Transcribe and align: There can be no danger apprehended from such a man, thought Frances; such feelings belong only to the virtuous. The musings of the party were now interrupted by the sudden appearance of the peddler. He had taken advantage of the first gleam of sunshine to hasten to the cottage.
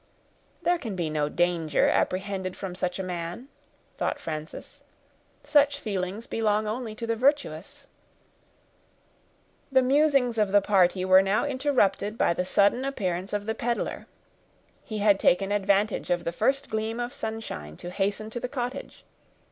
There 0.63 0.79
can 0.79 0.95
be 0.95 1.11
no 1.11 1.29
danger 1.29 1.87
apprehended 1.87 2.57
from 2.57 2.73
such 2.73 2.97
a 2.97 3.03
man, 3.03 3.49
thought 3.99 4.19
Frances; 4.19 4.81
such 5.43 5.77
feelings 5.79 6.25
belong 6.25 6.65
only 6.67 6.95
to 6.95 7.05
the 7.05 7.15
virtuous. 7.15 7.85
The 9.71 9.83
musings 9.83 10.39
of 10.39 10.51
the 10.51 10.59
party 10.59 11.05
were 11.05 11.21
now 11.21 11.45
interrupted 11.45 12.17
by 12.17 12.33
the 12.33 12.45
sudden 12.45 12.83
appearance 12.83 13.31
of 13.31 13.45
the 13.45 13.53
peddler. 13.53 14.07
He 14.83 14.97
had 14.97 15.19
taken 15.19 15.51
advantage 15.51 16.09
of 16.09 16.23
the 16.23 16.31
first 16.31 16.71
gleam 16.71 16.99
of 16.99 17.13
sunshine 17.13 17.77
to 17.77 17.91
hasten 17.91 18.31
to 18.31 18.39
the 18.39 18.49
cottage. 18.49 19.05